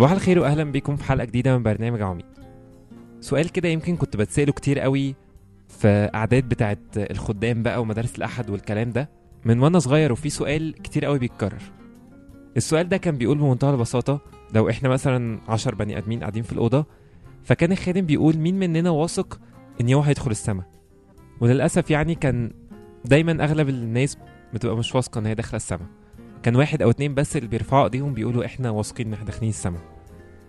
صباح 0.00 0.12
الخير 0.12 0.38
واهلا 0.38 0.64
بيكم 0.64 0.96
في 0.96 1.04
حلقة 1.04 1.24
جديدة 1.24 1.56
من 1.56 1.62
برنامج 1.62 2.02
عميق. 2.02 2.26
سؤال 3.20 3.48
كده 3.48 3.68
يمكن 3.68 3.96
كنت 3.96 4.16
بتسأله 4.16 4.52
كتير 4.52 4.80
قوي 4.80 5.14
في 5.68 6.10
أعداد 6.14 6.48
بتاعت 6.48 6.78
الخدام 6.96 7.62
بقى 7.62 7.80
ومدارس 7.82 8.16
الأحد 8.18 8.50
والكلام 8.50 8.90
ده. 8.90 9.10
من 9.44 9.60
وأنا 9.60 9.78
صغير 9.78 10.12
وفي 10.12 10.30
سؤال 10.30 10.74
كتير 10.82 11.04
قوي 11.04 11.18
بيتكرر. 11.18 11.62
السؤال 12.56 12.88
ده 12.88 12.96
كان 12.96 13.18
بيقول 13.18 13.38
بمنتهى 13.38 13.70
البساطة 13.70 14.20
لو 14.54 14.68
إحنا 14.70 14.88
مثلا 14.88 15.40
عشر 15.48 15.74
بني 15.74 15.98
آدمين 15.98 16.20
قاعدين 16.20 16.42
في 16.42 16.52
الأوضة 16.52 16.86
فكان 17.42 17.72
الخادم 17.72 18.06
بيقول 18.06 18.36
مين 18.36 18.58
مننا 18.58 18.90
واثق 18.90 19.40
إن 19.80 19.92
هو 19.92 20.00
هيدخل 20.00 20.30
السما؟ 20.30 20.62
وللأسف 21.40 21.90
يعني 21.90 22.14
كان 22.14 22.50
دايما 23.04 23.44
أغلب 23.44 23.68
الناس 23.68 24.18
بتبقى 24.54 24.76
مش 24.76 24.94
واثقة 24.94 25.18
إن 25.18 25.26
هي 25.26 25.34
داخلة 25.34 25.56
السما. 25.56 25.99
كان 26.42 26.56
واحد 26.56 26.82
أو 26.82 26.90
اتنين 26.90 27.14
بس 27.14 27.36
اللي 27.36 27.48
بيرفعوا 27.48 27.84
إيديهم 27.84 28.14
بيقولوا 28.14 28.44
إحنا 28.44 28.70
واثقين 28.70 29.06
إن 29.06 29.12
إحنا 29.12 29.24
داخلين 29.26 29.50
السما 29.50 29.78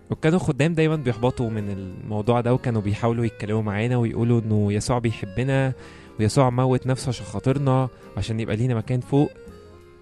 وكانوا 0.10 0.40
خدام 0.40 0.74
دايما 0.74 0.96
بيحبطوا 0.96 1.50
من 1.50 1.70
الموضوع 1.70 2.42
ده 2.42 2.54
وكانوا 2.54 2.82
بيحاولوا 2.82 3.26
يتكلموا 3.26 3.62
معانا 3.62 3.98
ويقولوا 3.98 4.42
إنه 4.42 4.74
يسوع 4.74 5.00
بيحبنا 5.00 5.74
ويسوع 6.20 6.50
موت 6.50 6.88
نفسه 6.88 7.10
عشان 7.10 7.26
خاطرنا 7.26 7.90
عشان 8.18 8.40
يبقى 8.40 8.56
لينا 8.56 8.76
مكان 8.76 9.00
فوق. 9.00 9.32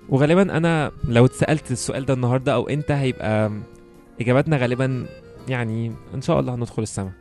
وغالبا 0.09 0.57
أنا 0.57 0.91
لو 1.07 1.25
اتسألت 1.25 1.71
السؤال 1.71 2.05
ده 2.05 2.13
النهارده 2.13 2.53
أو 2.53 2.69
انت 2.69 2.91
هيبقى 2.91 3.51
إجاباتنا 4.21 4.57
غالبا 4.57 5.05
يعني 5.47 5.91
إن 6.13 6.21
شاء 6.21 6.39
الله 6.39 6.55
هندخل 6.55 6.81
السما 6.83 7.11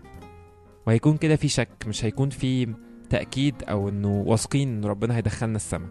وهيكون 0.86 1.16
كده 1.16 1.36
في 1.36 1.48
شك 1.48 1.68
مش 1.86 2.04
هيكون 2.04 2.30
في 2.30 2.68
تأكيد 3.10 3.54
أو 3.68 3.88
إنه 3.88 4.22
واثقين 4.26 4.68
إن 4.68 4.84
ربنا 4.84 5.16
هيدخلنا 5.16 5.56
السما 5.56 5.86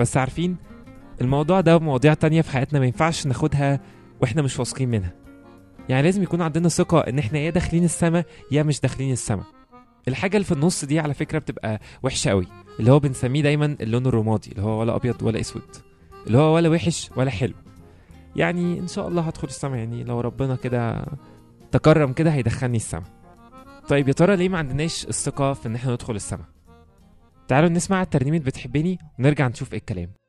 بس 0.00 0.16
عارفين 0.16 0.56
الموضوع 1.20 1.60
ده 1.60 1.76
ومواضيع 1.76 2.14
تانية 2.14 2.42
في 2.42 2.50
حياتنا 2.50 2.78
ما 2.78 2.86
ينفعش 2.86 3.26
ناخدها 3.26 3.80
وإحنا 4.22 4.42
مش 4.42 4.58
واثقين 4.58 4.88
منها. 4.88 5.12
يعني 5.88 6.02
لازم 6.02 6.22
يكون 6.22 6.42
عندنا 6.42 6.68
ثقة 6.68 6.98
إن 7.00 7.18
إحنا 7.18 7.38
يا 7.38 7.50
داخلين 7.50 7.84
السما 7.84 8.24
يا 8.50 8.62
مش 8.62 8.80
داخلين 8.80 9.12
السما. 9.12 9.44
الحاجة 10.08 10.36
اللي 10.36 10.44
في 10.44 10.52
النص 10.52 10.84
دي 10.84 11.00
على 11.00 11.14
فكرة 11.14 11.38
بتبقى 11.38 11.80
وحشة 12.02 12.28
قوي 12.30 12.46
اللي 12.80 12.92
هو 12.92 12.98
بنسميه 12.98 13.42
دايما 13.42 13.76
اللون 13.80 14.06
الرمادي 14.06 14.50
اللي 14.50 14.62
هو 14.62 14.80
ولا 14.80 14.96
أبيض 14.96 15.22
ولا 15.22 15.40
أسود. 15.40 15.62
اللي 16.26 16.38
هو 16.38 16.54
ولا 16.54 16.68
وحش 16.68 17.10
ولا 17.16 17.30
حلو. 17.30 17.54
يعني 18.36 18.78
إن 18.78 18.88
شاء 18.88 19.08
الله 19.08 19.22
هدخل 19.22 19.48
السما 19.48 19.76
يعني 19.76 20.04
لو 20.04 20.20
ربنا 20.20 20.56
كده 20.56 21.06
تكرم 21.70 22.12
كده 22.12 22.30
هيدخلني 22.30 22.76
السما. 22.76 23.04
طيب 23.88 24.08
يا 24.08 24.12
ترى 24.12 24.36
ليه 24.36 24.48
ما 24.48 24.58
عندناش 24.58 25.04
الثقة 25.08 25.52
في 25.52 25.66
إن 25.66 25.74
إحنا 25.74 25.92
ندخل 25.92 26.16
السما؟ 26.16 26.44
تعالوا 27.48 27.68
نسمع 27.68 28.04
ترنيمة 28.04 28.38
بتحبني 28.38 28.98
ونرجع 29.18 29.48
نشوف 29.48 29.72
إيه 29.72 29.78
الكلام. 29.78 30.19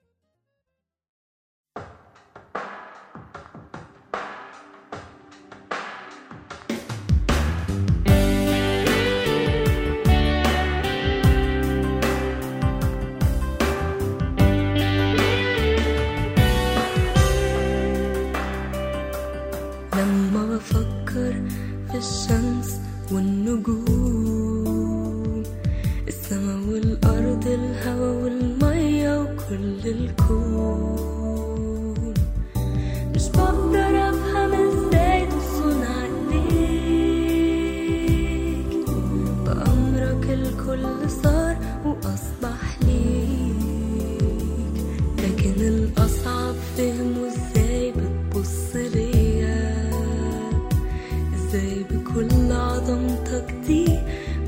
إزاي 51.51 51.83
بكل 51.91 52.51
عظمتك 52.51 53.55
دي. 53.67 53.99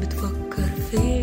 بتفكر 0.02 0.70
فيا 0.92 1.23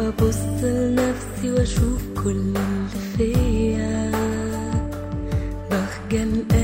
ببص 0.00 0.38
لنفسي 0.62 1.50
وأشوف 1.50 2.02
كل 2.24 2.30
اللي 2.30 2.88
فيا. 3.16 4.10
بخجل 5.70 6.57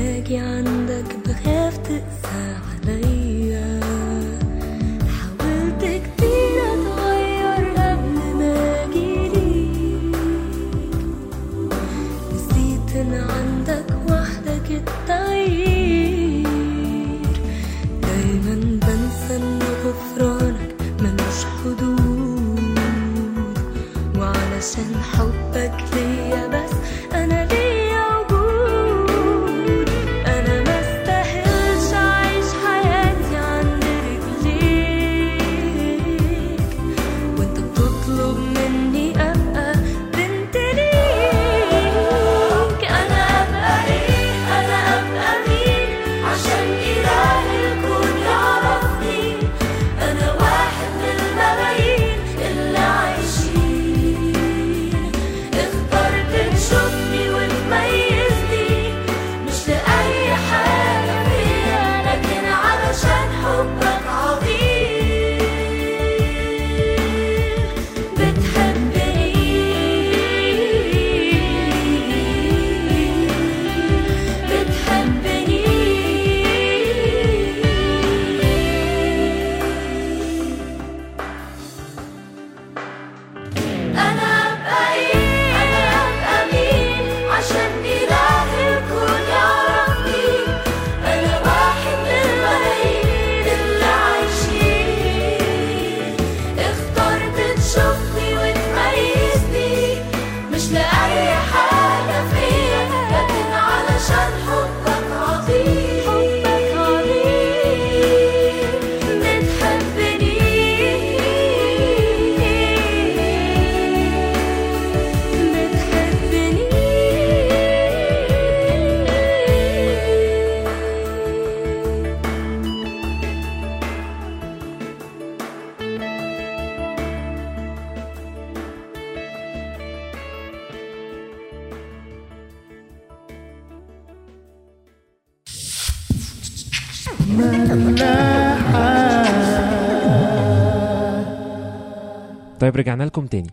طيب 142.75 142.81
رجعنا 142.83 143.03
لكم 143.03 143.25
تاني. 143.25 143.49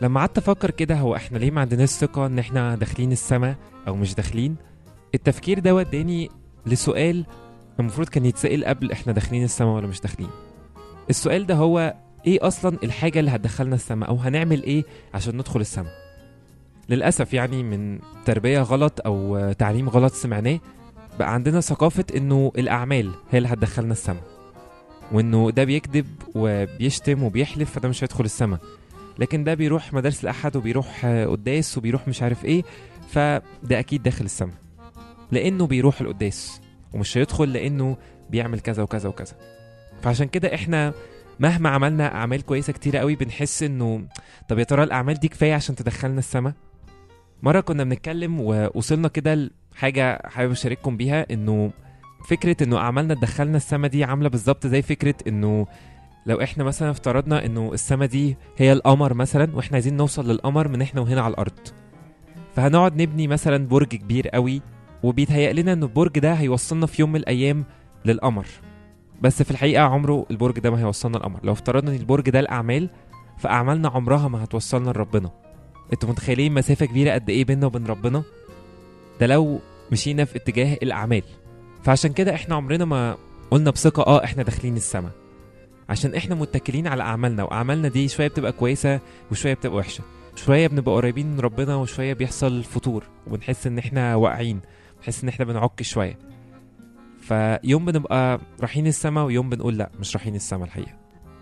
لما 0.00 0.20
قعدت 0.20 0.38
أفكر 0.38 0.70
كده 0.70 0.94
هو 0.94 1.16
إحنا 1.16 1.38
ليه 1.38 1.50
ما 1.50 1.60
عندناش 1.60 1.88
ثقة 1.88 2.26
إن 2.26 2.38
إحنا 2.38 2.76
داخلين 2.76 3.12
السما 3.12 3.54
أو 3.88 3.96
مش 3.96 4.14
داخلين؟ 4.14 4.56
التفكير 5.14 5.58
ده 5.58 5.74
وداني 5.74 6.30
لسؤال 6.66 7.24
المفروض 7.80 8.08
كان 8.08 8.24
يتسأل 8.24 8.64
قبل 8.64 8.92
إحنا 8.92 9.12
داخلين 9.12 9.44
السما 9.44 9.74
ولا 9.74 9.86
مش 9.86 10.00
داخلين. 10.00 10.28
السؤال 11.10 11.46
ده 11.46 11.54
هو 11.54 11.94
إيه 12.26 12.46
أصلا 12.46 12.78
الحاجة 12.84 13.20
اللي 13.20 13.30
هتدخلنا 13.30 13.74
السما 13.74 14.06
أو 14.06 14.16
هنعمل 14.16 14.62
إيه 14.62 14.84
عشان 15.14 15.34
ندخل 15.34 15.60
السما؟ 15.60 15.90
للأسف 16.88 17.34
يعني 17.34 17.62
من 17.62 17.98
تربية 18.24 18.60
غلط 18.62 19.00
أو 19.06 19.52
تعليم 19.52 19.88
غلط 19.88 20.12
سمعناه 20.12 20.60
بقى 21.18 21.34
عندنا 21.34 21.60
ثقافة 21.60 22.04
إنه 22.16 22.52
الأعمال 22.58 23.10
هي 23.30 23.38
اللي 23.38 23.48
هتدخلنا 23.48 23.92
السما. 23.92 24.20
وإنه 25.12 25.50
ده 25.50 25.64
بيكذب 25.64 26.06
وبيشتم 26.34 27.22
وبيحلف 27.22 27.70
فده 27.70 27.88
مش 27.88 28.04
هيدخل 28.04 28.24
السما. 28.24 28.58
لكن 29.18 29.44
ده 29.44 29.54
بيروح 29.54 29.92
مدارس 29.92 30.22
الأحد 30.24 30.56
وبيروح 30.56 31.06
قداس 31.06 31.78
وبيروح 31.78 32.08
مش 32.08 32.22
عارف 32.22 32.44
إيه 32.44 32.62
فده 33.08 33.42
أكيد 33.78 34.02
داخل 34.02 34.24
السما. 34.24 34.52
لأنه 35.32 35.66
بيروح 35.66 36.00
القداس 36.00 36.60
ومش 36.92 37.18
هيدخل 37.18 37.52
لأنه 37.52 37.96
بيعمل 38.30 38.60
كذا 38.60 38.82
وكذا 38.82 39.08
وكذا. 39.08 39.32
فعشان 40.02 40.28
كده 40.28 40.54
إحنا 40.54 40.92
مهما 41.40 41.68
عملنا 41.68 42.14
أعمال 42.14 42.42
كويسة 42.42 42.72
كتيرة 42.72 42.98
قوي 42.98 43.16
بنحس 43.16 43.62
إنه 43.62 44.04
طب 44.48 44.58
يا 44.58 44.64
ترى 44.64 44.82
الأعمال 44.82 45.14
دي 45.14 45.28
كفاية 45.28 45.54
عشان 45.54 45.74
تدخلنا 45.74 46.18
السما؟ 46.18 46.52
مرة 47.42 47.60
كنا 47.60 47.84
بنتكلم 47.84 48.40
ووصلنا 48.40 49.08
كده 49.08 49.50
لحاجة 49.74 50.22
حابب 50.28 50.50
أشارككم 50.50 50.96
بيها 50.96 51.26
إنه 51.30 51.70
فكرة 52.28 52.64
إنه 52.64 52.78
أعمالنا 52.78 53.14
تدخلنا 53.14 53.56
السما 53.56 53.88
دي 53.88 54.04
عاملة 54.04 54.28
بالظبط 54.28 54.66
زي 54.66 54.82
فكرة 54.82 55.14
إنه 55.28 55.66
لو 56.26 56.42
إحنا 56.42 56.64
مثلا 56.64 56.90
افترضنا 56.90 57.46
إنه 57.46 57.72
السما 57.72 58.06
دي 58.06 58.36
هي 58.56 58.72
القمر 58.72 59.14
مثلا 59.14 59.56
وإحنا 59.56 59.74
عايزين 59.74 59.96
نوصل 59.96 60.30
للقمر 60.30 60.68
من 60.68 60.82
إحنا 60.82 61.00
وهنا 61.00 61.20
على 61.20 61.32
الأرض. 61.32 61.58
فهنقعد 62.56 63.02
نبني 63.02 63.26
مثلا 63.26 63.66
برج 63.66 63.88
كبير 63.88 64.28
قوي 64.28 64.62
وبيتهيأ 65.02 65.52
لنا 65.52 65.72
ان 65.72 65.82
البرج 65.82 66.18
ده 66.18 66.32
هيوصلنا 66.32 66.86
في 66.86 67.02
يوم 67.02 67.12
من 67.12 67.20
الأيام 67.20 67.64
للقمر. 68.04 68.46
بس 69.22 69.42
في 69.42 69.50
الحقيقة 69.50 69.82
عمره 69.82 70.26
البرج 70.30 70.58
ده 70.58 70.70
ما 70.70 70.80
هيوصلنا 70.80 71.16
القمر. 71.16 71.40
لو 71.42 71.52
افترضنا 71.52 71.90
إن 71.90 71.96
البرج 71.96 72.30
ده 72.30 72.40
الأعمال 72.40 72.90
فأعمالنا 73.38 73.88
عمرها 73.88 74.28
ما 74.28 74.44
هتوصلنا 74.44 74.90
لربنا. 74.90 75.30
أنتوا 75.92 76.08
متخيلين 76.08 76.54
مسافة 76.54 76.86
كبيرة 76.86 77.12
قد 77.12 77.30
إيه 77.30 77.44
بيننا 77.44 77.66
وبين 77.66 77.86
ربنا؟ 77.86 78.22
ده 79.20 79.26
لو 79.26 79.60
مشينا 79.92 80.24
في 80.24 80.36
اتجاه 80.36 80.78
الأعمال. 80.82 81.22
فعشان 81.82 82.12
كده 82.12 82.34
إحنا 82.34 82.54
عمرنا 82.54 82.84
ما 82.84 83.16
قلنا 83.50 83.70
بثقة 83.70 84.02
آه 84.02 84.24
إحنا 84.24 84.42
داخلين 84.42 84.76
السما. 84.76 85.10
عشان 85.88 86.14
إحنا 86.14 86.34
متكلين 86.34 86.86
على 86.86 87.02
أعمالنا 87.02 87.42
وأعمالنا 87.42 87.88
دي 87.88 88.08
شوية 88.08 88.28
بتبقى 88.28 88.52
كويسة 88.52 89.00
وشوية 89.30 89.54
بتبقى 89.54 89.76
وحشة. 89.78 90.04
شوية 90.36 90.66
بنبقى 90.66 90.94
قريبين 90.94 91.26
من 91.32 91.40
ربنا 91.40 91.76
وشوية 91.76 92.12
بيحصل 92.12 92.64
فتور 92.64 93.04
وبنحس 93.26 93.66
إن 93.66 93.78
إحنا 93.78 94.14
واقعين 94.14 94.60
بنحس 95.00 95.22
إن 95.22 95.28
إحنا 95.28 95.44
بنعك 95.44 95.82
شوية. 95.82 96.18
فيوم 97.20 97.84
بنبقى 97.84 98.40
رايحين 98.60 98.86
السما 98.86 99.22
ويوم 99.22 99.50
بنقول 99.50 99.78
لا 99.78 99.90
مش 100.00 100.16
رايحين 100.16 100.34
السما 100.34 100.64
الحقيقة. 100.64 100.96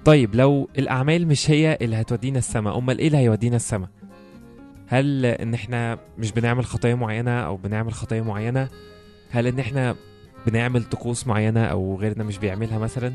طيب 0.05 0.35
لو 0.35 0.69
الأعمال 0.79 1.29
مش 1.29 1.51
هي 1.51 1.79
اللي 1.83 1.97
هتودينا 1.97 2.39
السما 2.39 2.79
أمال 2.79 2.99
إيه 2.99 3.07
اللي 3.07 3.19
هيودينا 3.19 3.57
السما؟ 3.57 3.89
هل 4.87 5.27
إن 5.27 5.55
إحنا 5.55 5.99
مش 6.19 6.33
بنعمل 6.33 6.65
خطايا 6.65 6.95
معينة 6.95 7.41
أو 7.41 7.57
بنعمل 7.57 7.93
خطايا 7.93 8.23
معينة؟ 8.23 8.69
هل 9.31 9.47
إن 9.47 9.59
إحنا 9.59 9.97
بنعمل 10.47 10.85
طقوس 10.85 11.27
معينة 11.27 11.65
أو 11.65 11.97
غيرنا 12.01 12.25
مش 12.25 12.39
بيعملها 12.39 12.79
مثلا 12.79 13.13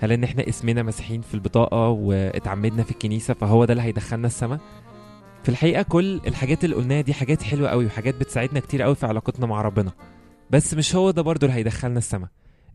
هل 0.00 0.12
إن 0.12 0.24
إحنا 0.24 0.48
اسمنا 0.48 0.82
مسيحيين 0.82 1.20
في 1.20 1.34
البطاقة 1.34 1.88
واتعمدنا 1.88 2.82
في 2.82 2.90
الكنيسة 2.90 3.34
فهو 3.34 3.64
ده 3.64 3.72
اللي 3.72 3.82
هيدخلنا 3.82 4.26
السما 4.26 4.58
في 5.42 5.48
الحقيقة 5.48 5.82
كل 5.82 6.20
الحاجات 6.26 6.64
اللي 6.64 6.76
قلناها 6.76 7.00
دي 7.00 7.14
حاجات 7.14 7.42
حلوة 7.42 7.68
قوي 7.68 7.86
وحاجات 7.86 8.14
بتساعدنا 8.14 8.60
كتير 8.60 8.82
قوي 8.82 8.94
في 8.94 9.06
علاقتنا 9.06 9.46
مع 9.46 9.62
ربنا 9.62 9.92
بس 10.50 10.74
مش 10.74 10.94
هو 10.94 11.10
ده 11.10 11.22
برضه 11.22 11.46
اللي 11.46 11.58
هيدخلنا 11.58 11.98
السما 11.98 12.28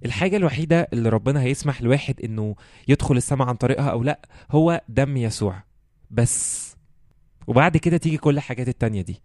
الحاجة 0.05 0.37
الوحيدة 0.37 0.87
اللي 0.93 1.09
ربنا 1.09 1.41
هيسمح 1.41 1.81
لواحد 1.81 2.21
إنه 2.23 2.55
يدخل 2.87 3.17
السما 3.17 3.45
عن 3.45 3.55
طريقها 3.55 3.89
أو 3.89 4.03
لأ 4.03 4.19
هو 4.51 4.81
دم 4.89 5.17
يسوع. 5.17 5.63
بس 6.11 6.75
وبعد 7.47 7.77
كده 7.77 7.97
تيجي 7.97 8.17
كل 8.17 8.37
الحاجات 8.37 8.67
التانية 8.67 9.01
دي. 9.01 9.21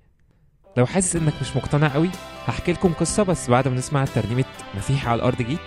لو 0.77 0.87
حاسس 0.87 1.17
إنك 1.17 1.33
مش 1.41 1.57
مقتنع 1.57 1.89
قوي 1.89 2.11
هحكي 2.47 2.73
لكم 2.73 2.93
قصة 2.93 3.23
بس 3.23 3.51
بعد 3.51 3.69
ما 3.69 3.75
نسمع 3.75 4.05
ترنيمة 4.05 4.45
مسيحي 4.75 5.09
على 5.09 5.17
الأرض 5.19 5.43
جيت 5.43 5.59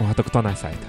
وهتقتنع 0.00 0.54
ساعتها. 0.54 0.88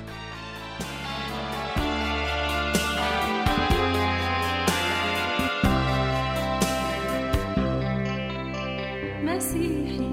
مسيحي 9.23 10.09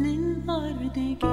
للأرض 0.00 0.92
جيت. 0.94 1.24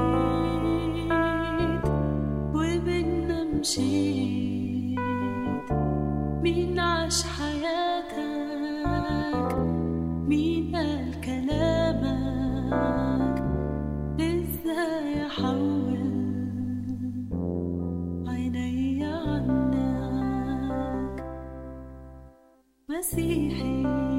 مسيحي 23.11 23.63
للأرض 23.63 24.10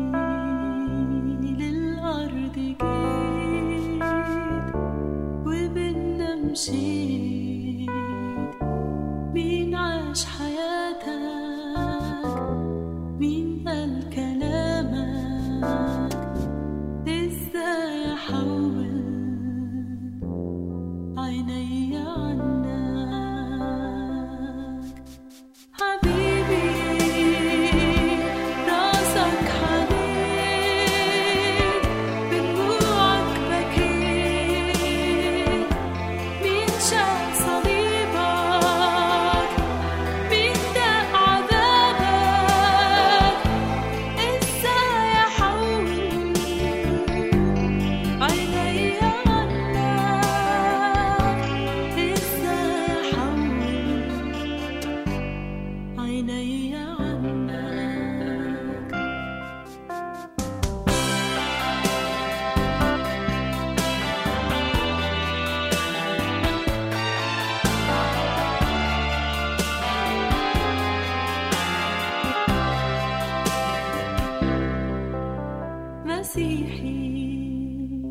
مسيحي 76.93 78.03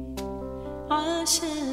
عشان 0.92 1.71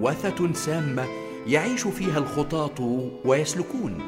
ملوثة 0.00 0.52
سامة 0.52 1.06
يعيش 1.46 1.86
فيها 1.86 2.18
الخطاة 2.18 3.10
ويسلكون 3.24 3.98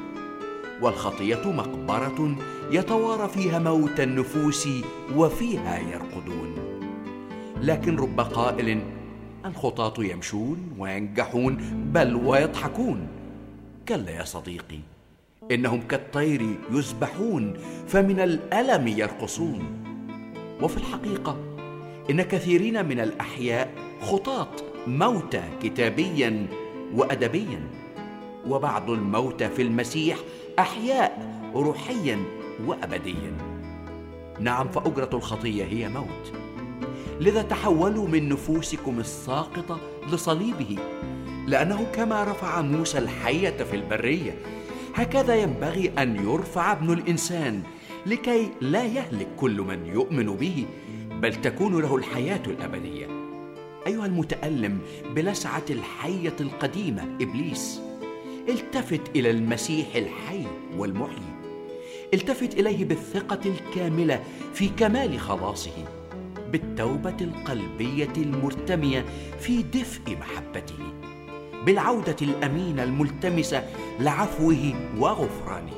والخطية 0.82 1.52
مقبرة 1.52 2.36
يتوارى 2.70 3.28
فيها 3.28 3.58
موت 3.58 4.00
النفوس 4.00 4.68
وفيها 5.16 5.78
يرقدون. 5.78 6.54
لكن 7.62 7.96
رب 7.96 8.20
قائل 8.20 8.80
الخطاة 9.44 10.04
يمشون 10.04 10.58
وينجحون 10.78 11.56
بل 11.92 12.14
ويضحكون. 12.14 13.08
كلا 13.88 14.10
يا 14.10 14.24
صديقي 14.24 14.78
إنهم 15.50 15.80
كالطير 15.80 16.56
يسبحون 16.72 17.54
فمن 17.88 18.20
الألم 18.20 18.88
يرقصون. 18.88 19.64
وفي 20.62 20.76
الحقيقة 20.76 21.36
إن 22.10 22.22
كثيرين 22.22 22.86
من 22.86 23.00
الأحياء 23.00 23.70
خطاة 24.02 24.75
موتى 24.86 25.42
كتابيا 25.62 26.46
وأدبيا. 26.94 27.60
وبعض 28.46 28.90
الموتى 28.90 29.48
في 29.48 29.62
المسيح 29.62 30.16
أحياء 30.58 31.40
روحيا 31.54 32.18
وأبديا. 32.66 33.32
نعم 34.40 34.68
فأجرة 34.68 35.10
الخطية 35.12 35.64
هي 35.64 35.88
موت. 35.88 36.32
لذا 37.20 37.42
تحولوا 37.42 38.08
من 38.08 38.28
نفوسكم 38.28 39.00
الساقطة 39.00 39.80
لصليبه 40.12 40.78
لأنه 41.46 41.86
كما 41.92 42.24
رفع 42.24 42.62
موسى 42.62 42.98
الحية 42.98 43.56
في 43.70 43.76
البرية 43.76 44.34
هكذا 44.94 45.34
ينبغي 45.34 45.92
أن 45.98 46.16
يرفع 46.16 46.72
ابن 46.72 46.92
الإنسان 46.92 47.62
لكي 48.06 48.50
لا 48.60 48.84
يهلك 48.84 49.28
كل 49.36 49.60
من 49.60 49.86
يؤمن 49.86 50.26
به 50.26 50.66
بل 51.20 51.34
تكون 51.34 51.82
له 51.82 51.96
الحياة 51.96 52.42
الأبدية. 52.46 53.25
أيها 53.86 54.06
المتألم 54.06 54.78
بلسعة 55.14 55.64
الحية 55.70 56.36
القديمة 56.40 57.16
إبليس 57.20 57.80
التفت 58.48 59.00
إلى 59.16 59.30
المسيح 59.30 59.96
الحي 59.96 60.46
والمحيي. 60.76 61.36
التفت 62.14 62.54
إليه 62.54 62.84
بالثقة 62.84 63.40
الكاملة 63.46 64.22
في 64.54 64.68
كمال 64.68 65.20
خلاصه 65.20 65.84
بالتوبة 66.52 67.16
القلبية 67.20 68.12
المرتمية 68.16 69.04
في 69.40 69.62
دفء 69.62 70.16
محبته 70.20 70.74
بالعودة 71.66 72.16
الأمينة 72.22 72.82
الملتمسة 72.82 73.64
لعفوه 74.00 74.90
وغفرانه. 74.98 75.72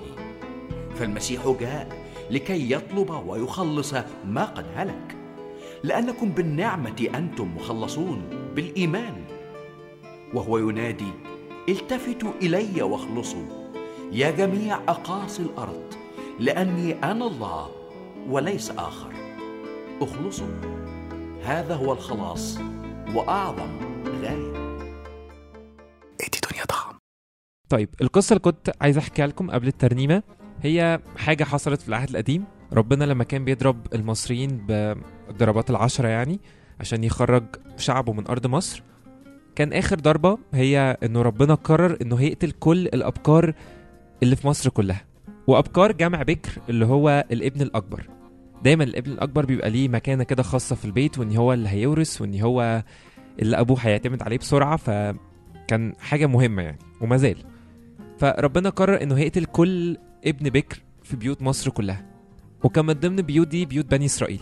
فالمسيح 0.95 1.57
جاء 1.61 2.07
لكي 2.31 2.73
يطلب 2.73 3.11
ويخلص 3.27 3.95
ما 4.25 4.45
قد 4.45 4.67
هلك. 4.75 5.18
لأنكم 5.85 6.29
بالنعمة 6.31 7.09
أنتم 7.15 7.55
مخلصون 7.57 8.23
بالإيمان. 8.55 9.25
وهو 10.35 10.59
ينادي 10.59 11.13
التفتوا 11.69 12.33
إلي 12.43 12.83
واخلصوا. 12.83 13.47
يا 14.13 14.31
جميع 14.31 14.77
أقاصي 14.89 15.43
الأرض 15.43 15.95
لأني 16.41 16.93
أنا 16.93 17.27
الله 17.27 17.71
وليس 18.29 18.71
آخر. 18.71 19.13
اخلصوا. 20.01 20.79
هذا 21.45 21.75
هو 21.75 21.93
الخلاص 21.93 22.59
وأعظم 23.15 23.79
غاية. 24.23 24.53
ادي 26.21 26.39
دنيا 26.51 26.65
ضخم 26.69 26.99
طيب 27.69 27.89
القصة 28.01 28.33
اللي 28.33 28.41
كنت 28.41 28.71
عايز 28.81 28.99
أحكيها 28.99 29.27
لكم 29.27 29.51
قبل 29.51 29.67
الترنيمة 29.69 30.23
هي 30.63 31.01
حاجة 31.17 31.45
حصلت 31.45 31.83
في 31.83 31.89
العهد 31.89 32.11
القديم. 32.11 32.45
ربنا 32.73 33.05
لما 33.05 33.25
كان 33.25 33.45
بيضرب 33.45 33.87
المصريين 33.95 34.57
بالضربات 34.67 35.71
العشرة 35.71 36.09
يعني 36.09 36.41
عشان 36.81 37.05
يخرج 37.05 37.45
شعبه 37.77 38.13
من 38.13 38.27
أرض 38.27 38.47
مصر 38.47 38.83
كان 39.57 39.73
آخر 39.73 40.01
ضربة 40.01 40.39
هي 40.55 40.97
إنه 41.03 41.23
ربنا 41.23 41.55
قرر 41.55 41.97
إنه 42.03 42.17
هيقتل 42.17 42.51
كل 42.51 42.87
الابكار 42.87 43.55
اللي 44.23 44.37
في 44.37 44.47
مصر 44.47 44.71
كلها. 44.71 45.05
وابكار 45.47 45.93
جمع 45.93 46.23
بكر 46.23 46.51
اللي 46.69 46.87
هو 46.87 47.25
الابن 47.33 47.63
الأكبر. 47.63 48.07
دايما 48.65 48.85
الابن 48.85 49.13
الأكبر 49.13 49.47
بيبقى 49.47 49.71
ليه 49.71 49.89
مكانة 49.89 50.25
كده 50.25 50.43
خاصة 50.43 50.77
في 50.77 50.85
البيت 50.85 51.19
وإن 51.19 51.37
هو 51.37 51.53
اللي 51.53 51.69
هيورث 51.69 52.21
وإن 52.21 52.41
هو 52.41 52.83
اللي 53.43 53.61
أبوه 53.61 53.79
هيعتمد 53.81 54.23
عليه 54.23 54.39
بسرعة 54.39 54.77
فكان 54.77 55.93
حاجة 56.01 56.27
مهمة 56.27 56.63
يعني 56.63 56.79
وما 57.01 57.17
زال. 57.17 57.37
فربنا 58.19 58.69
قرر 58.71 59.03
إنه 59.03 59.15
هيقتل 59.17 59.45
كل 59.45 59.97
ابن 60.27 60.51
بكر 60.51 60.79
في 61.03 61.17
بيوت 61.17 61.43
مصر 61.43 61.71
كلها. 61.71 62.08
وكان 62.65 62.87
من 62.87 62.95
ضمن 62.95 63.17
بيوت 63.17 63.49
دي 63.49 63.65
بيوت 63.67 63.87
بني 63.91 64.05
إسرائيل. 64.05 64.41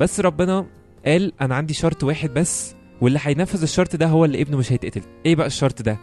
بس 0.00 0.20
ربنا 0.20 0.66
قال 1.06 1.32
أنا 1.40 1.54
عندي 1.54 1.74
شرط 1.74 2.04
واحد 2.04 2.30
بس 2.34 2.74
واللي 3.00 3.18
هينفذ 3.22 3.62
الشرط 3.62 3.96
ده 3.96 4.06
هو 4.06 4.24
اللي 4.24 4.42
ابنه 4.42 4.56
مش 4.56 4.72
هيتقتل. 4.72 5.02
إيه 5.26 5.36
بقى 5.36 5.46
الشرط 5.46 5.82
ده؟ 5.82 5.98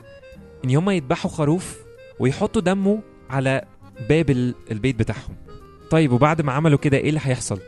إن 0.66 0.76
هما 0.76 0.94
يذبحوا 0.94 1.32
خروف 1.32 1.78
ويحطوا 2.20 2.62
دمه 2.62 3.02
على 3.30 3.62
باب 4.10 4.30
ال- 4.30 4.56
البيت 4.72 5.00
بتاعهم. 5.00 5.36
طيب 5.90 6.12
وبعد 6.12 6.42
ما 6.42 6.52
عملوا 6.52 6.78
كده 6.78 6.98
إيه 6.98 7.10
اللي 7.10 7.20
هيحصل؟ 7.24 7.60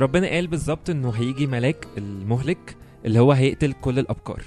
ربنا 0.00 0.28
قال 0.28 0.46
بالظبط 0.46 0.90
إنه 0.90 1.10
هيجي 1.10 1.46
ملاك 1.46 1.86
المهلك 1.98 2.76
اللي 3.04 3.18
هو 3.18 3.32
هيقتل 3.32 3.72
كل 3.72 3.98
الابكار 3.98 4.42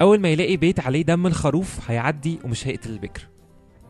أول 0.00 0.20
ما 0.20 0.28
يلاقي 0.28 0.56
بيت 0.56 0.80
عليه 0.80 1.02
دم 1.02 1.26
الخروف 1.26 1.90
هيعدي 1.90 2.38
ومش 2.44 2.66
هيقتل 2.68 2.90
البكر. 2.90 3.28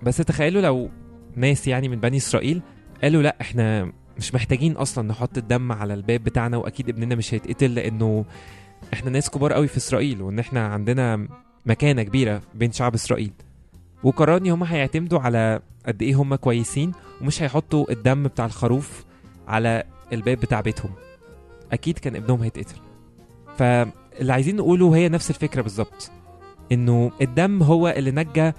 بس 0.03 0.17
تخيلوا 0.17 0.63
لو 0.63 0.91
ناس 1.37 1.69
يعني 1.69 1.89
من 1.89 2.01
بني 2.01 2.17
إسرائيل 2.17 2.63
قالوا 3.03 3.23
لأ 3.23 3.37
إحنا 3.41 3.93
مش 4.19 4.35
محتاجين 4.35 4.73
أصلا 4.73 5.09
نحط 5.09 5.39
الدم 5.39 5.73
على 5.73 5.95
الباب 5.95 6.25
بتاعنا 6.25 6.57
وأكيد 6.57 6.89
ابننا 6.89 7.15
مش 7.15 7.35
هيتقتل 7.35 7.75
لأنه 7.75 8.25
إحنا 8.93 9.11
ناس 9.11 9.31
كبار 9.31 9.53
قوي 9.53 9.69
في 9.69 9.77
إسرائيل 9.77 10.23
وإن 10.23 10.39
إحنا 10.39 10.67
عندنا 10.67 11.29
مكانة 11.67 12.03
كبيرة 12.03 12.43
بين 12.55 12.73
شعب 12.73 12.95
إسرائيل. 12.95 13.33
وقرروا 14.03 14.39
ان 14.39 14.47
هم 14.51 14.65
هيعتمدوا 14.65 15.19
على 15.19 15.61
قد 15.87 16.03
إيه 16.03 16.15
هم 16.15 16.35
كويسين 16.35 16.93
ومش 17.21 17.43
هيحطوا 17.43 17.93
الدم 17.93 18.23
بتاع 18.23 18.47
الخروف 18.47 19.05
على 19.49 19.85
الباب 20.13 20.39
بتاع 20.39 20.61
بيتهم. 20.61 20.91
أكيد 21.73 21.99
كان 21.99 22.17
ابنهم 22.17 22.43
هيتقتل. 22.43 22.77
فاللي 23.57 24.33
عايزين 24.33 24.57
نقوله 24.57 24.97
هي 24.97 25.09
نفس 25.09 25.31
الفكرة 25.31 25.63
بالظبط 25.63 26.11
إنه 26.73 27.13
الدم 27.21 27.63
هو 27.63 27.89
اللي 27.89 28.11
نجى 28.11 28.53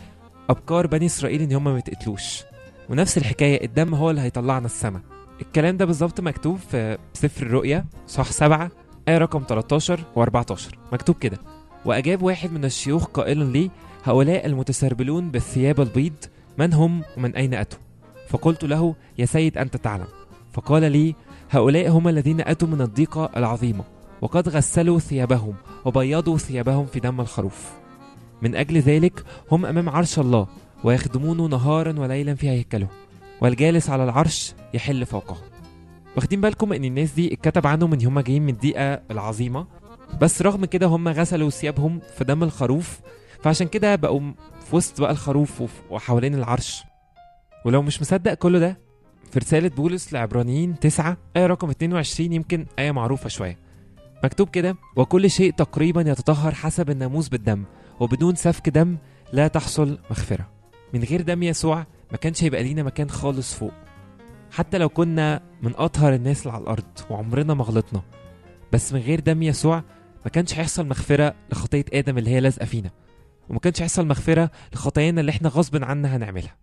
ابكار 0.50 0.88
بني 0.88 1.06
إسرائيل 1.06 1.42
إن 1.42 1.54
هم 1.54 1.64
ما 1.64 1.78
يتقتلوش. 1.78 2.44
ونفس 2.90 3.18
الحكاية 3.18 3.66
الدم 3.66 3.96
هو 3.96 4.10
اللي 4.10 4.22
هيطلعنا 4.22 4.66
السما. 4.66 5.02
الكلام 5.42 5.78
ده 5.78 5.86
بالظبط 5.86 6.22
مكتوب 6.22 6.58
في 6.58 6.98
سفر 7.14 7.46
الرؤيا 7.46 7.86
صح 8.08 8.32
سبعة 8.32 8.72
آية 9.08 9.18
رقم 9.18 9.44
13 9.48 10.00
و14 10.16 10.54
مكتوب 10.94 11.16
كده. 11.16 11.38
وأجاب 11.86 12.22
واحد 12.22 12.52
من 12.52 12.66
الشيوخ 12.66 13.06
قائلا 13.06 13.44
لي 13.44 13.72
هؤلاء 14.04 14.46
المتسربلون 14.46 15.32
بالثياب 15.32 15.82
البيض 15.82 16.14
من 16.58 16.74
هم 16.74 17.02
ومن 17.18 17.36
أين 17.36 17.54
أتوا؟ 17.54 17.80
فقلت 18.28 18.64
له 18.64 18.96
يا 19.18 19.26
سيد 19.26 19.58
أنت 19.58 19.78
تعلم. 19.78 20.08
فقال 20.54 20.92
لي 20.92 21.16
هؤلاء 21.50 21.90
هم 21.90 22.08
الذين 22.08 22.42
أتوا 22.42 22.68
من 22.68 22.82
الضيقة 22.82 23.30
العظيمة 23.38 23.84
وقد 24.22 24.50
غسلوا 24.50 25.00
ثيابهم 25.00 25.54
وبيضوا 25.86 26.38
ثيابهم 26.38 26.86
في 26.86 27.00
دم 27.00 27.22
الخروف. 27.22 27.72
من 28.42 28.56
أجل 28.56 28.78
ذلك 28.78 29.24
هم 29.52 29.66
أمام 29.66 29.90
عرش 29.90 30.20
الله 30.20 30.48
ويخدمونه 30.84 31.46
نهارا 31.48 32.00
وليلا 32.00 32.36
في 32.36 32.50
هيكله. 32.50 32.88
والجالس 33.42 33.90
على 33.90 34.04
العرش 34.04 34.54
يحل 34.74 35.06
فوقه. 35.06 35.38
واخدين 36.16 36.42
بالكم 36.42 36.74
إن 36.74 36.84
الناس 36.84 37.12
دي 37.12 37.34
اتكتب 37.34 37.68
عنهم 37.68 37.94
إن 37.94 38.06
هم 38.06 38.20
جايين 38.20 38.42
من 38.44 38.50
الضيقه 38.54 39.02
العظيمة. 39.12 39.68
بس 40.22 40.42
رغم 40.42 40.66
كده 40.66 40.88
هم 40.88 41.08
غسلوا 41.08 41.50
ثيابهم 41.50 42.00
في 42.18 42.24
دم 42.24 42.44
الخروف. 42.44 43.00
فعشان 43.44 43.68
كده 43.68 43.96
بقوا 43.96 44.22
في 44.70 44.76
وسط 44.76 45.02
بقى 45.02 45.12
الخروف 45.12 45.62
وف- 45.62 45.82
وحوالين 45.90 46.36
العرش. 46.36 46.84
ولو 47.66 47.82
مش 47.82 48.02
مصدق 48.02 48.34
كل 48.34 48.60
ده 48.60 48.78
في 49.32 49.40
رسالة 49.40 49.70
بولس 49.70 50.14
لعبرانيين 50.14 50.80
9 50.80 51.18
آية 51.38 51.46
رقم 51.48 51.70
22 51.70 52.34
يمكن 52.34 52.66
آية 52.80 52.92
معروفة 52.92 53.30
شوية. 53.30 53.58
مكتوب 54.24 54.50
كده 54.50 54.76
وكل 54.96 55.30
شيء 55.32 55.52
تقريبا 55.54 56.02
يتطهر 56.02 56.54
حسب 56.56 56.90
الناموس 56.90 57.28
بالدم 57.30 57.64
وبدون 58.00 58.36
سفك 58.36 58.70
دم 58.70 58.98
لا 59.34 59.48
تحصل 59.48 60.00
مغفرة. 60.10 60.48
من 60.94 61.04
غير 61.04 61.22
دم 61.22 61.44
يسوع 61.44 61.86
ما 62.12 62.18
كانش 62.18 62.44
هيبقى 62.44 62.64
لينا 62.64 62.84
مكان 62.84 63.10
خالص 63.10 63.54
فوق. 63.54 63.72
حتى 64.52 64.78
لو 64.78 64.90
كنا 64.90 65.42
من 65.62 65.74
أطهر 65.76 66.14
الناس 66.14 66.42
اللي 66.42 66.54
على 66.54 66.64
الأرض 66.64 66.84
وعمرنا 67.10 67.54
ما 67.54 67.64
غلطنا. 67.64 68.02
بس 68.74 68.94
من 68.94 69.00
غير 69.00 69.20
دم 69.20 69.44
يسوع 69.44 69.84
ما 70.26 70.32
كانش 70.32 70.54
هيحصل 70.60 70.88
مغفرة 70.88 71.36
لخطية 71.52 71.86
آدم 71.94 72.18
اللي 72.18 72.30
هي 72.30 72.40
لازقة 72.40 72.66
فينا. 72.66 72.90
وما 73.50 73.60
كانش 73.60 73.82
هيحصل 73.82 74.08
مغفرة 74.08 74.52
لخطايانا 74.74 75.22
اللي 75.22 75.30
إحنا 75.30 75.50
غصب 75.50 75.84
عنا 75.84 76.16
هنعملها. 76.16 76.56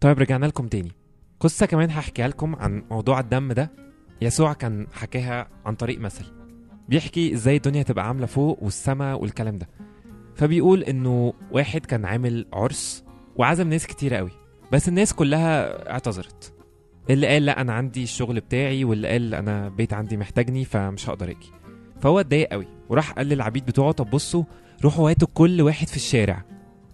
طيب 0.00 0.18
رجعنا 0.18 0.46
لكم 0.46 0.68
تاني. 0.68 0.92
قصة 1.40 1.66
كمان 1.66 1.90
هحكيها 1.90 2.28
لكم 2.28 2.56
عن 2.56 2.82
موضوع 2.90 3.20
الدم 3.20 3.52
ده. 3.52 3.70
يسوع 4.22 4.52
كان 4.52 4.86
حكاها 4.92 5.48
عن 5.66 5.74
طريق 5.74 6.00
مثل. 6.00 6.24
بيحكي 6.88 7.34
إزاي 7.34 7.56
الدنيا 7.56 7.82
تبقى 7.82 8.08
عاملة 8.08 8.26
فوق 8.26 8.62
والسماء 8.62 9.22
والكلام 9.22 9.58
ده. 9.58 9.68
فبيقول 10.34 10.82
إنه 10.82 11.32
واحد 11.52 11.86
كان 11.86 12.04
عامل 12.04 12.46
عرس 12.52 13.04
وعزم 13.36 13.68
ناس 13.68 13.86
كتيرة 13.86 14.16
قوي 14.16 14.30
بس 14.72 14.88
الناس 14.88 15.14
كلها 15.14 15.90
اعتذرت. 15.90 16.52
اللي 17.10 17.26
قال 17.26 17.46
لا 17.46 17.60
أنا 17.60 17.72
عندي 17.72 18.02
الشغل 18.02 18.40
بتاعي 18.40 18.84
واللي 18.84 19.08
قال 19.08 19.34
أنا 19.34 19.68
بيت 19.68 19.92
عندي 19.92 20.16
محتاجني 20.16 20.64
فمش 20.64 21.08
هقدر 21.10 21.30
آجي. 21.30 21.50
فهو 22.00 22.20
اتضايق 22.20 22.48
قوي 22.48 22.66
وراح 22.88 23.12
قال 23.12 23.26
للعبيد 23.26 23.66
بتوعه 23.66 23.92
طب 23.92 24.10
بصوا 24.10 24.44
روحوا 24.84 25.10
هاتوا 25.10 25.28
كل 25.34 25.62
واحد 25.62 25.86
في 25.88 25.96
الشارع. 25.96 26.44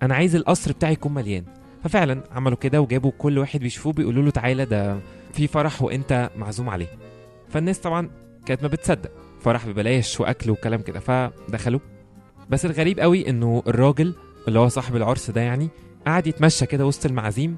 أنا 0.03 0.15
عايز 0.15 0.37
القصر 0.37 0.73
بتاعي 0.73 0.93
يكون 0.93 1.15
مليان. 1.15 1.45
ففعلا 1.85 2.23
عملوا 2.31 2.57
كده 2.57 2.81
وجابوا 2.81 3.13
كل 3.19 3.39
واحد 3.39 3.61
بيشوفوه 3.61 3.93
بيقولوا 3.93 4.23
له 4.23 4.31
تعالى 4.31 4.65
ده 4.65 4.99
في 5.33 5.47
فرح 5.47 5.83
وإنت 5.83 6.31
معزوم 6.37 6.69
عليه. 6.69 6.87
فالناس 7.49 7.79
طبعا 7.79 8.11
كانت 8.47 8.63
ما 8.63 8.69
بتصدق 8.69 9.11
فرح 9.41 9.67
ببلاش 9.67 10.21
وأكل 10.21 10.51
وكلام 10.51 10.81
كده 10.83 11.01
فدخلوا 11.01 11.81
بس 12.51 12.67
الغريب 12.67 13.01
قوي 13.01 13.29
إنه 13.29 13.63
الراجل 13.67 14.15
اللي 14.49 14.59
هو 14.59 14.69
صاحب 14.69 14.97
العرس 14.97 15.31
ده 15.31 15.41
يعني 15.41 15.69
قعد 16.07 16.27
يتمشى 16.27 16.67
كده 16.67 16.87
وسط 16.87 17.07
المعازيم 17.07 17.57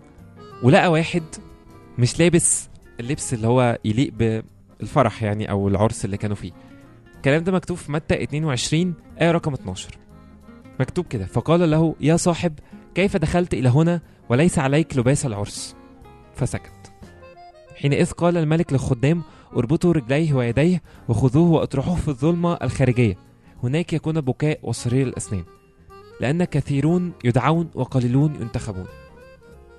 ولقى 0.63 0.93
واحد 0.93 1.23
مش 1.99 2.21
لابس 2.21 2.69
اللبس 3.01 3.35
اللي 3.35 3.47
هو 3.47 3.79
يليق 3.85 4.13
بالفرح 4.81 5.23
يعني 5.23 5.51
أو 5.51 5.69
العرس 5.69 6.05
اللي 6.05 6.17
كانوا 6.17 6.37
فيه. 6.37 6.53
الكلام 7.17 7.45
ده 7.45 7.53
مكتوب 7.53 7.77
في 7.77 7.93
متى 7.93 8.23
22 8.23 8.95
آية 9.21 9.31
رقم 9.31 9.53
12 9.53 9.99
مكتوب 10.81 11.07
كده 11.07 11.27
فقال 11.27 11.71
له 11.71 11.95
يا 12.01 12.17
صاحب 12.17 12.59
كيف 12.95 13.17
دخلت 13.17 13.55
إلى 13.55 13.69
هنا 13.69 14.01
وليس 14.29 14.59
عليك 14.59 14.97
لباس 14.97 15.27
العرس. 15.27 15.77
فسكت. 16.35 16.93
حينئذ 17.77 18.11
قال 18.13 18.37
الملك 18.37 18.73
للخدام 18.73 19.23
اربطوا 19.57 19.93
رجليه 19.93 20.35
ويديه 20.35 20.83
وخذوه 21.09 21.51
وأطرحوه 21.51 21.97
في 21.97 22.09
الظلمة 22.09 22.55
الخارجية. 22.63 23.17
هناك 23.63 23.93
يكون 23.93 24.21
بكاء 24.21 24.59
وصرير 24.63 25.07
الأسنان. 25.07 25.45
لأن 26.21 26.45
كثيرون 26.45 27.13
يدعون 27.25 27.71
وقليلون 27.75 28.35
ينتخبون. 28.41 28.87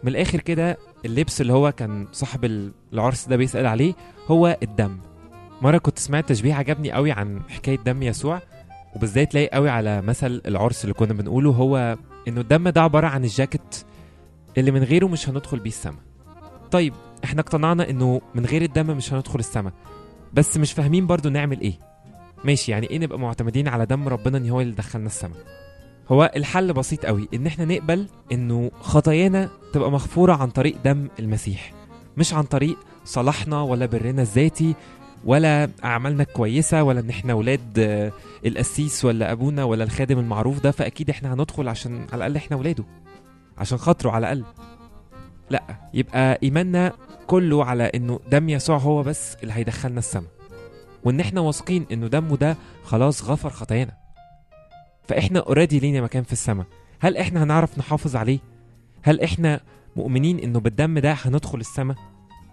من 0.03 0.09
الآخر 0.11 0.39
كده 0.39 0.77
اللبس 1.05 1.41
اللي 1.41 1.53
هو 1.53 1.71
كان 1.71 2.07
صاحب 2.11 2.45
ال- 2.45 2.71
العرس 2.93 3.27
ده 3.27 3.35
بيسأل 3.35 3.65
عليه 3.65 3.93
هو 4.27 4.57
الدم. 4.63 4.97
مرة 5.61 5.77
كنت 5.77 5.99
سمعت 5.99 6.29
تشبيه 6.29 6.53
عجبني 6.53 6.91
قوي 6.91 7.11
عن 7.11 7.41
حكاية 7.49 7.77
دم 7.77 8.03
يسوع 8.03 8.41
وبالذات 8.95 9.33
لايق 9.33 9.49
قوي 9.53 9.69
على 9.69 10.01
مثل 10.01 10.41
العرس 10.45 10.83
اللي 10.83 10.93
كنا 10.93 11.13
بنقوله 11.13 11.49
هو 11.51 11.97
إنه 12.27 12.41
الدم 12.41 12.69
ده 12.69 12.81
عبارة 12.81 13.07
عن 13.07 13.23
الجاكيت 13.23 13.75
اللي 14.57 14.71
من 14.71 14.83
غيره 14.83 15.07
مش 15.07 15.29
هندخل 15.29 15.59
بيه 15.59 15.69
السما. 15.69 15.97
طيب 16.71 16.93
إحنا 17.23 17.41
اقتنعنا 17.41 17.89
إنه 17.89 18.21
من 18.35 18.45
غير 18.45 18.61
الدم 18.61 18.97
مش 18.97 19.13
هندخل 19.13 19.39
السما. 19.39 19.71
بس 20.33 20.57
مش 20.57 20.73
فاهمين 20.73 21.07
برضو 21.07 21.29
نعمل 21.29 21.61
إيه. 21.61 21.73
ماشي 22.43 22.71
يعني 22.71 22.89
إيه 22.89 22.99
نبقى 22.99 23.19
معتمدين 23.19 23.67
على 23.67 23.85
دم 23.85 24.07
ربنا 24.07 24.37
إن 24.37 24.49
هو 24.49 24.61
اللي 24.61 24.73
دخلنا 24.75 25.05
السما؟ 25.07 25.35
هو 26.09 26.31
الحل 26.35 26.73
بسيط 26.73 27.05
قوي 27.05 27.27
إن 27.33 27.47
إحنا 27.47 27.65
نقبل 27.65 28.07
إنه 28.31 28.71
خطايانا 28.81 29.49
تبقى 29.73 29.91
مغفورة 29.91 30.33
عن 30.33 30.49
طريق 30.49 30.75
دم 30.85 31.07
المسيح. 31.19 31.73
مش 32.17 32.33
عن 32.33 32.43
طريق 32.43 32.77
صلاحنا 33.05 33.61
ولا 33.61 33.85
برنا 33.85 34.21
الذاتي 34.21 34.75
ولا 35.25 35.69
أعمالنا 35.83 36.23
كويسه 36.23 36.83
ولا 36.83 36.99
إن 36.99 37.09
إحنا 37.09 37.33
ولاد 37.33 37.79
آه، 37.79 38.11
القسيس 38.45 39.05
ولا 39.05 39.31
أبونا 39.31 39.63
ولا 39.63 39.83
الخادم 39.83 40.19
المعروف 40.19 40.59
ده 40.59 40.71
فأكيد 40.71 41.09
إحنا 41.09 41.33
هندخل 41.33 41.67
عشان 41.67 41.97
على 42.13 42.15
الأقل 42.15 42.35
إحنا 42.35 42.57
ولاده. 42.57 42.83
عشان 43.57 43.77
خاطره 43.77 44.11
على 44.11 44.31
الاقل 44.31 44.43
لا 45.49 45.63
يبقى 45.93 46.39
إيماننا 46.43 46.93
كله 47.27 47.65
على 47.65 47.83
إنه 47.83 48.19
دم 48.31 48.49
يسوع 48.49 48.77
هو 48.77 49.03
بس 49.03 49.35
اللي 49.43 49.53
هيدخلنا 49.53 49.99
السما 49.99 50.27
وإن 51.03 51.19
إحنا 51.19 51.41
واثقين 51.41 51.85
إنه 51.91 52.07
دمه 52.07 52.37
ده 52.37 52.57
خلاص 52.83 53.23
غفر 53.23 53.49
خطايانا. 53.49 53.93
فإحنا 55.07 55.39
اوريدي 55.39 55.79
لينا 55.79 56.01
مكان 56.01 56.23
في 56.23 56.33
السما 56.33 56.63
هل 56.99 57.17
إحنا 57.17 57.43
هنعرف 57.43 57.77
نحافظ 57.79 58.15
عليه؟ 58.15 58.39
هل 59.01 59.21
إحنا 59.21 59.59
مؤمنين 59.95 60.39
إنه 60.39 60.59
بالدم 60.59 60.99
ده 60.99 61.15
هندخل 61.21 61.59
السما 61.59 61.95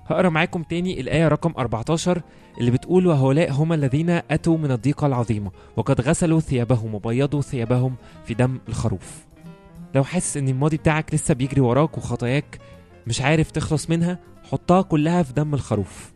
هقرأ 0.07 0.29
معاكم 0.29 0.63
تاني 0.63 1.01
الآية 1.01 1.29
رقم 1.29 1.53
14 1.59 2.23
اللي 2.61 2.71
بتقول 2.71 3.07
وهؤلاء 3.07 3.53
هم 3.53 3.73
الذين 3.73 4.11
أتوا 4.11 4.59
من 4.59 4.71
الضيقة 4.71 5.07
العظيمة 5.07 5.51
وقد 5.77 6.01
غسلوا 6.01 6.41
ثيابهم 6.41 6.95
وبيضوا 6.95 7.41
ثيابهم 7.43 7.95
في 8.25 8.35
دم 8.35 8.59
الخروف. 8.69 9.25
لو 9.95 10.05
حاسس 10.05 10.37
إن 10.37 10.49
الماضي 10.49 10.77
بتاعك 10.77 11.15
لسه 11.15 11.35
بيجري 11.35 11.61
وراك 11.61 11.99
وخطاياك 11.99 12.59
مش 13.07 13.21
عارف 13.21 13.51
تخلص 13.51 13.91
منها 13.91 14.19
حطها 14.51 14.83
كلها 14.83 15.23
في 15.23 15.33
دم 15.33 15.55
الخروف 15.55 16.13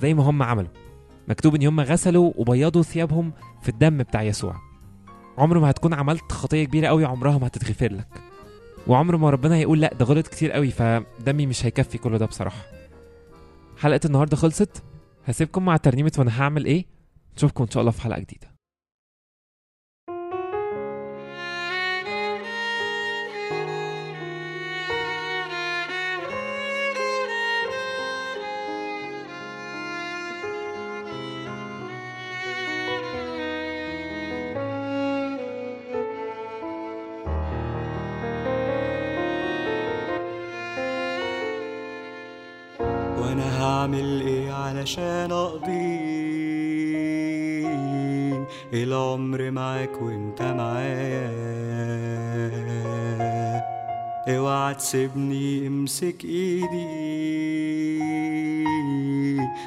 زي 0.00 0.14
ما 0.14 0.22
هم 0.22 0.42
عملوا. 0.42 0.70
مكتوب 1.28 1.54
إن 1.54 1.66
هم 1.66 1.80
غسلوا 1.80 2.32
وبيضوا 2.36 2.82
ثيابهم 2.82 3.32
في 3.62 3.68
الدم 3.68 3.98
بتاع 3.98 4.22
يسوع. 4.22 4.56
عمر 5.38 5.58
ما 5.58 5.70
هتكون 5.70 5.94
عملت 5.94 6.32
خطية 6.32 6.64
كبيرة 6.64 6.86
قوي 6.88 7.04
عمرها 7.04 7.38
ما 7.38 7.46
هتتغفر 7.46 7.92
لك. 7.92 8.08
وعمر 8.86 9.16
ما 9.16 9.30
ربنا 9.30 9.56
هيقول 9.56 9.80
لأ 9.80 9.94
ده 9.94 10.04
غلط 10.04 10.26
كتير 10.28 10.52
قوي 10.52 10.70
فدمي 10.70 11.46
مش 11.46 11.66
هيكفي 11.66 11.98
كل 11.98 12.18
ده 12.18 12.26
بصراحة. 12.26 12.62
حلقة 13.78 14.00
النهاردة 14.04 14.36
خلصت. 14.36 14.82
هسيبكم 15.24 15.64
مع 15.64 15.76
ترنيمة 15.76 16.12
وأنا 16.18 16.42
هعمل 16.42 16.64
إيه؟ 16.64 16.86
نشوفكم 17.36 17.64
إن 17.64 17.70
شاء 17.70 17.80
الله 17.80 17.90
في 17.90 18.02
حلقة 18.02 18.20
جديدة. 18.20 18.53
وأنا 43.84 43.92
هعمل 43.92 44.20
إيه 44.26 44.52
علشان 44.52 45.32
اقضي 45.32 45.98
العمر 48.72 49.50
معاك 49.50 50.02
وانت 50.02 50.42
معايا 50.42 51.30
اوعى 54.28 54.74
تسيبني 54.74 55.66
امسك 55.66 56.24
ايدي. 56.24 56.86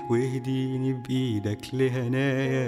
واهديني 0.09 0.93
بإيدك 0.93 1.67
لهنايا. 1.73 2.67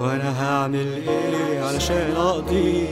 وأنا 0.00 0.42
هعمل 0.42 1.02
إيه 1.08 1.60
علشان 1.62 2.10
اقضي 2.16 2.86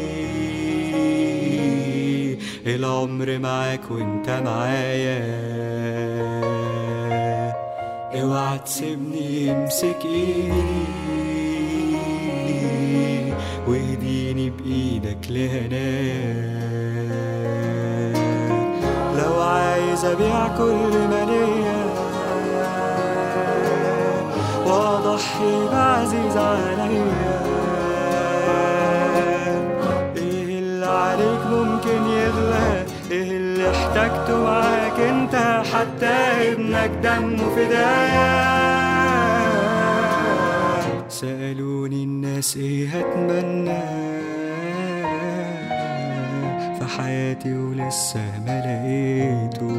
العمر 2.66 3.38
معاك 3.38 3.90
وانت 3.90 4.30
معايا. 4.30 5.49
اوعى 8.50 8.58
تسيبني 8.58 9.52
امسك 9.52 9.96
ايدي 10.04 10.62
واهديني 13.68 14.50
بايدك 14.50 15.18
لهناك 15.30 16.56
لو 19.18 19.40
عايز 19.42 20.04
ابيع 20.04 20.48
كل 20.58 20.98
ما 21.10 21.24
ليا 21.30 21.84
واضحي 24.66 25.68
بعزيز 25.72 26.36
عليا 26.36 27.04
إيه 30.16 30.58
اللي 30.58 30.86
عليك 30.86 31.46
ممكن 31.50 32.06
يغلى 32.10 32.84
إيه 33.10 33.30
اللي 33.36 33.70
احتاجته 33.70 34.36
معاك 34.44 34.79
انت 35.08 35.62
حتى 35.72 36.16
ابنك 36.52 36.90
دمه 37.02 37.46
فداك 37.56 38.80
سألوني 41.08 42.04
الناس 42.04 42.56
إيه 42.56 42.88
هتمنى 42.88 43.82
في 46.78 46.84
حياتي 46.98 47.52
ولسه 47.52 48.38
ما 48.46 48.56
لقيته. 48.66 49.74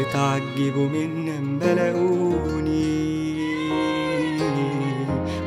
اتعجبوا 0.00 0.88
من 0.88 1.10
لما 1.26 1.70
لقوني. 1.74 3.04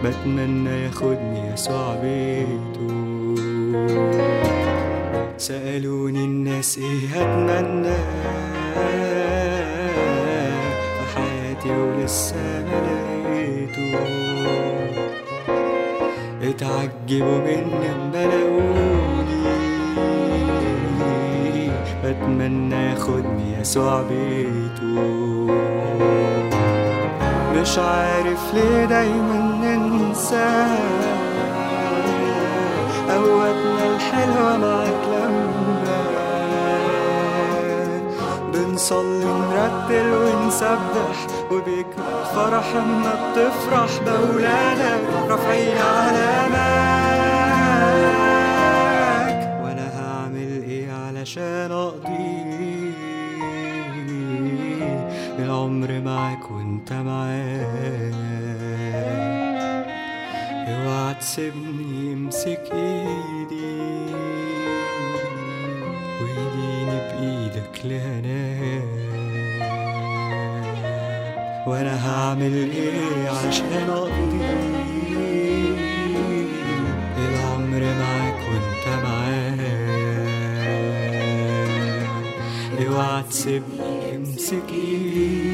بتمنى 0.03 0.83
ياخدني 0.83 1.53
يسوع 1.53 1.95
بيته 1.95 2.91
سألوني 5.37 6.25
الناس 6.25 6.77
إيه 6.77 7.07
هتمنى 7.07 7.95
في 10.97 11.15
حياتي 11.15 11.69
ولسه 11.69 12.35
ما 12.65 12.81
لقيته 12.87 13.99
اتعجبوا 16.43 17.37
من 17.37 17.63
لما 17.83 18.25
لقوني 18.25 19.47
بتمنى 22.03 22.75
ياخدني 22.75 23.61
يسوع 23.61 24.01
بيته. 24.01 25.01
مش 27.61 27.77
عارف 27.77 28.53
ليه 28.53 28.85
دايما 28.85 29.57
ننسى 29.61 30.67
قوتنا 33.09 33.95
الحلوة 33.95 34.57
معاك 34.57 35.06
بنصلي 38.81 39.25
نرتل 39.25 40.13
ونسبح 40.13 41.27
وبيكبر 41.51 42.23
فرح 42.35 42.75
اما 42.75 43.13
بتفرح 43.31 44.03
بأولادك 44.05 45.29
رافعين 45.29 45.77
علامك. 45.77 46.57
وأنا 49.63 49.87
هعمل 50.01 50.63
إيه 50.63 50.91
علشان 50.91 51.71
أقضي 51.71 52.47
العمر 55.39 56.01
معاك 56.05 56.51
وأنت 56.51 56.93
معايا 56.93 57.67
اوعى 60.67 61.13
تسيبني 61.13 62.13
امسك 62.13 62.63
إيدي 62.73 63.77
وايديني 66.21 66.97
بإيدك 67.11 67.75
لهناك 67.85 68.26
وأنا 71.77 72.09
هعمل 72.09 72.53
إيه 72.71 73.29
عشان 73.29 73.89
اقضي 73.89 74.41
العمر 77.17 77.81
معاك 77.99 78.39
وانت 78.49 79.03
معايا 79.03 79.77
اوعى 82.87 83.23
تسيبني 83.29 84.15
امسك 84.15 84.69
ايدي 84.73 85.46